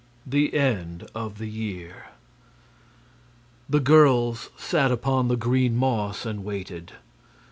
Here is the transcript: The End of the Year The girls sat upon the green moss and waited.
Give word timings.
The 0.25 0.55
End 0.55 1.07
of 1.13 1.37
the 1.37 1.45
Year 1.45 2.05
The 3.69 3.79
girls 3.79 4.49
sat 4.57 4.91
upon 4.91 5.27
the 5.27 5.37
green 5.37 5.75
moss 5.75 6.25
and 6.25 6.43
waited. 6.43 6.93